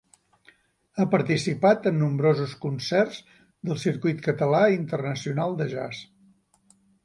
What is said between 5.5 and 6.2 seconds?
de jazz.